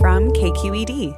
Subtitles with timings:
[0.00, 1.16] From KQED.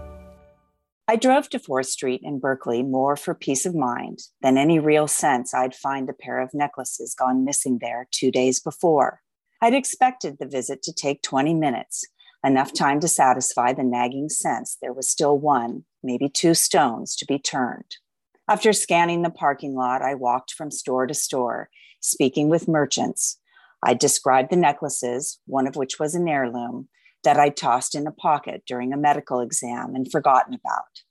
[1.08, 5.08] I drove to 4th Street in Berkeley more for peace of mind than any real
[5.08, 9.20] sense I'd find a pair of necklaces gone missing there two days before.
[9.62, 12.04] I'd expected the visit to take 20 minutes
[12.44, 17.26] enough time to satisfy the nagging sense there was still one, maybe two stones to
[17.26, 17.96] be turned.
[18.48, 23.38] After scanning the parking lot, I walked from store to store, speaking with merchants.
[23.82, 26.88] I described the necklaces, one of which was an heirloom,
[27.26, 31.02] that I tossed in a pocket during a medical exam and forgotten about.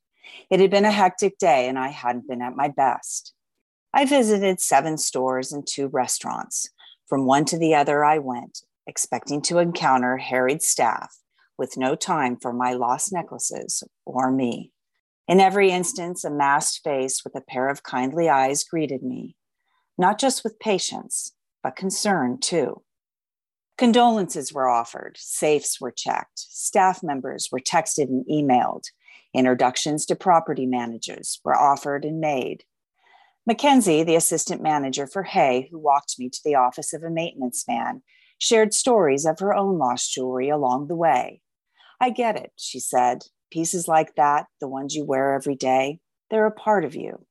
[0.50, 3.34] It had been a hectic day and I hadn't been at my best.
[3.94, 6.70] I visited seven stores and two restaurants.
[7.06, 11.18] From one to the other, I went, expecting to encounter harried staff
[11.58, 14.72] with no time for my lost necklaces or me.
[15.28, 19.36] In every instance, a masked face with a pair of kindly eyes greeted me,
[19.98, 22.85] not just with patience, but concern too.
[23.78, 28.86] Condolences were offered, safes were checked, staff members were texted and emailed,
[29.34, 32.64] introductions to property managers were offered and made.
[33.46, 37.68] Mackenzie, the assistant manager for Hay, who walked me to the office of a maintenance
[37.68, 38.02] man,
[38.38, 41.42] shared stories of her own lost jewelry along the way.
[42.00, 43.26] I get it, she said.
[43.52, 46.00] Pieces like that, the ones you wear every day,
[46.30, 47.26] they're a part of you.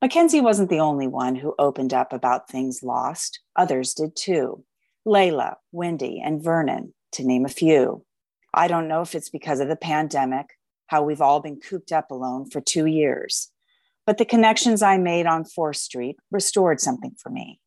[0.00, 3.40] Mackenzie wasn't the only one who opened up about things lost.
[3.56, 4.64] Others did too.
[5.06, 8.04] Layla, Wendy, and Vernon, to name a few.
[8.54, 10.46] I don't know if it's because of the pandemic,
[10.86, 13.50] how we've all been cooped up alone for two years,
[14.06, 17.60] but the connections I made on 4th Street restored something for me.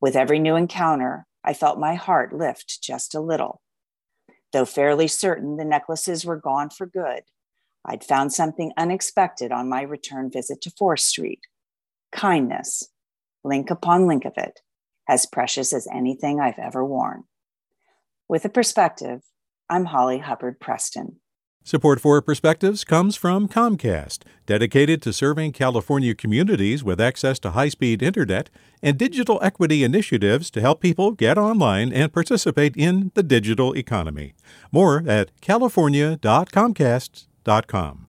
[0.00, 3.60] With every new encounter, I felt my heart lift just a little.
[4.52, 7.22] Though fairly certain the necklaces were gone for good,
[7.84, 11.40] I'd found something unexpected on my return visit to 4th Street
[12.12, 12.90] kindness,
[13.42, 14.60] link upon link of it,
[15.08, 17.24] as precious as anything I've ever worn.
[18.28, 19.22] With a perspective,
[19.68, 21.16] I'm Holly Hubbard Preston.
[21.64, 27.68] Support for Perspectives comes from Comcast, dedicated to serving California communities with access to high
[27.68, 28.50] speed internet
[28.82, 34.34] and digital equity initiatives to help people get online and participate in the digital economy.
[34.72, 38.08] More at california.comcast.com.